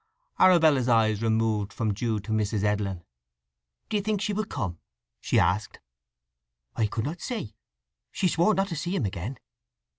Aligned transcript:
Arabella's 0.39 0.89
eyes 0.89 1.21
removed 1.21 1.71
from 1.71 1.93
Jude 1.93 2.23
to 2.23 2.31
Mrs. 2.31 2.63
Edlin. 2.63 3.03
"D'ye 3.87 4.01
think 4.01 4.19
she 4.19 4.33
will 4.33 4.45
come?" 4.45 4.79
she 5.19 5.39
asked. 5.39 5.79
"I 6.75 6.87
could 6.87 7.03
not 7.05 7.21
say. 7.21 7.53
She 8.11 8.27
swore 8.27 8.55
not 8.55 8.69
to 8.69 8.75
see 8.75 8.95
him 8.95 9.05
again." 9.05 9.37